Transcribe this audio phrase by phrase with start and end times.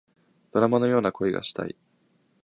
[0.49, 1.77] ドラマのような恋がしたい